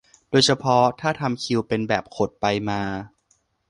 [0.29, 2.81] โดยเฉพาะถ้าทำคิวเป็นแบบขดไปมา